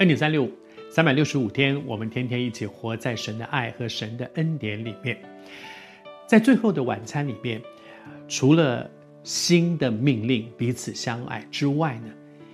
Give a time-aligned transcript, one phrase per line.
[0.00, 0.50] 恩典三六五，
[0.88, 5.18] 三百六十五天，我们天天一起活在神的爱和神的恩典里面。
[6.26, 7.60] 在最后的晚餐里面，
[8.26, 8.90] 除了
[9.22, 12.10] 新的命令彼此相爱之外呢，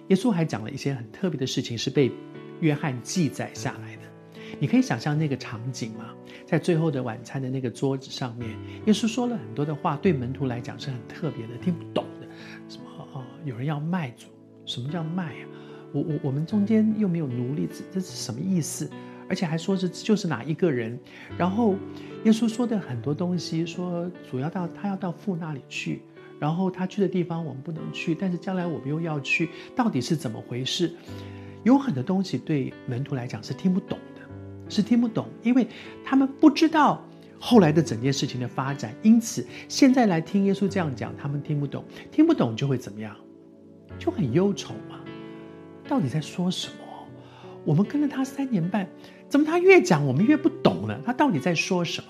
[0.08, 2.10] 耶稣还讲了一些很特别的事情，是被
[2.58, 4.02] 约翰记载下来的。
[4.58, 6.12] 你可以想象那个场景吗？
[6.44, 8.50] 在最后的晚餐的那个桌子上面，
[8.86, 12.26] 耶稣说了很多的话，对门徒来讲是很特别的，听不懂的。
[12.68, 13.24] 什么啊？
[13.44, 14.26] 有人要卖主？
[14.64, 15.46] 什么叫卖啊？
[15.96, 18.90] 我我我们中间又没有奴隶，这这是什么意思？
[19.28, 20.98] 而且还说是就是哪一个人？
[21.38, 21.74] 然后
[22.24, 26.02] 耶稣说的很多东西，说主要到他要到父那里去，
[26.38, 30.92] 然后他去的地方我们不能去，但是将来我们又要去，到底是怎么回事？
[31.64, 34.20] 有很多东西对门徒来讲是听不懂的，
[34.68, 35.66] 是听不懂，因为
[36.04, 37.02] 他们不知道
[37.40, 43.16] 后来的整件事情的发展，因此现在来听耶稣这样讲，他们听不懂，听不懂就会怎么样？
[43.98, 44.95] 就很忧愁嘛。
[45.88, 46.74] 到底在说什么？
[47.64, 48.88] 我们跟了他三年半，
[49.28, 51.00] 怎么他越讲我们越不懂呢？
[51.04, 52.08] 他到底在说什么？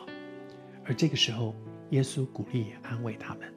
[0.84, 1.54] 而这个时候，
[1.90, 3.52] 耶稣鼓励也安慰他们。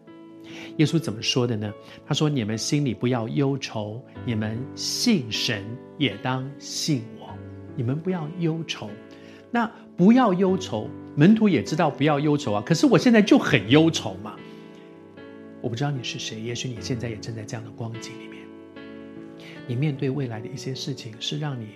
[0.77, 1.71] 耶稣怎么说的呢？
[2.07, 5.63] 他说：“你们心里不要忧愁，你们信神
[5.97, 7.29] 也当信我。
[7.75, 8.89] 你们不要忧愁。
[9.51, 12.63] 那不要忧愁，门徒也知道不要忧愁啊。
[12.65, 14.35] 可是我现在就很忧愁嘛。
[15.61, 18.38] 我不知道你是谁，也许你现在也正在这样的光景里面。”
[19.69, 21.67] 你面对未来的一些事情，是让你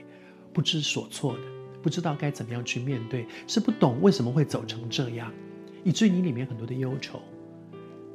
[0.52, 1.40] 不知所措的，
[1.80, 5.32] 不知道该怎么样去面对，是不懂为什么会走成这样，
[5.84, 7.22] 以至于你里面很多的忧愁。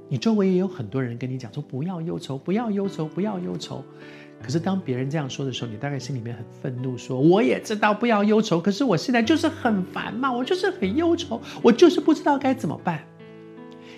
[0.08, 3.84] 你周围也有很多人跟你讲说不要忧愁，不要忧愁，不要忧愁。
[4.42, 13.05] 可是当别人这样说的时候，你大概心里面很愤怒，说我也知道不要忧愁，可是我现在就是很烦嘛，我就是很忧愁，我就是不知道该怎么办。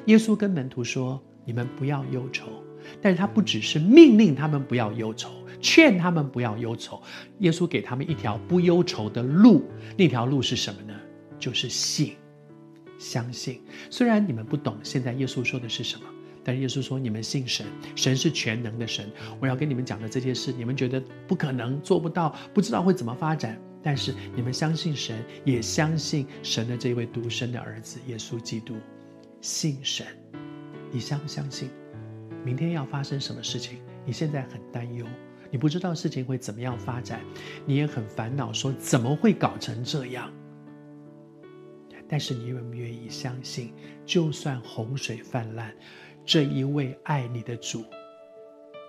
[0.04, 2.48] 耶稣跟门徒说：“你们不要忧愁。”
[3.00, 5.30] 但是他不只是命令他们不要忧愁。
[5.60, 7.00] 劝他们不要忧愁，
[7.40, 9.64] 耶稣给他们一条不忧愁的路。
[9.96, 10.98] 那条路是什么呢？
[11.38, 12.16] 就是信，
[12.98, 13.62] 相信。
[13.90, 16.06] 虽然你们不懂现在耶稣说的是什么，
[16.42, 19.10] 但是耶稣说你们信神，神是全能的神。
[19.38, 28.74] 我要跟你们讲的这件事，你们觉得不可能做不到，不知道会怎么发展，但是你们相信神，也相信神的这位独生的儿子耶稣基督。
[29.40, 30.06] 信神，
[30.90, 31.70] 你相不相信？
[32.44, 33.78] 明天要发生什么事情？
[34.06, 35.06] 你现在很担忧。
[35.50, 37.20] 你不知道事情会怎么样发展，
[37.66, 40.32] 你也很烦恼，说怎么会搞成这样？
[42.08, 43.72] 但是你愿不愿意相信，
[44.04, 45.72] 就算洪水泛滥，
[46.24, 47.84] 这一位爱你的主，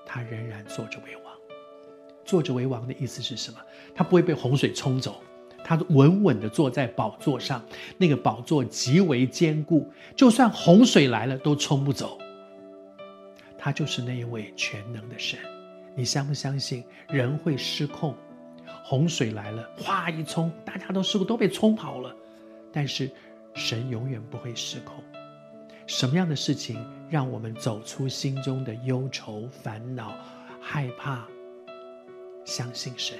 [0.05, 1.33] 他仍然坐着为王。
[2.23, 3.59] 坐着为王的意思是什么？
[3.93, 5.21] 他不会被洪水冲走，
[5.63, 7.63] 他稳稳地坐在宝座上，
[7.97, 12.17] 那个宝座极为坚固，就算洪水来了都冲不走。
[13.57, 15.39] 他就是那一位全能的神。
[15.95, 18.15] 你相不相信人会失控？
[18.83, 22.15] 洪水来了，哗一冲，大家都失控，都被冲跑了。
[22.71, 23.11] 但是
[23.53, 25.03] 神永远不会失控。
[25.87, 30.15] 什么样的事情让我们走出心中的忧愁、烦恼、
[30.61, 31.27] 害怕？
[32.45, 33.17] 相信神，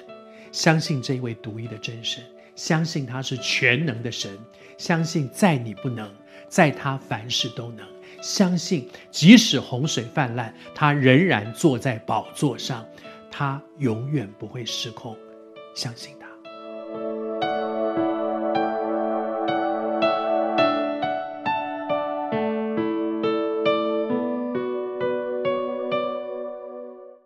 [0.50, 2.24] 相信这位独一的真神，
[2.56, 4.38] 相信他是全能的神，
[4.78, 6.10] 相信在你不能，
[6.48, 7.86] 在他凡事都能。
[8.22, 12.86] 相信，即使洪水泛滥，他仍然坐在宝座上，
[13.30, 15.14] 他永远不会失控。
[15.74, 16.31] 相信他。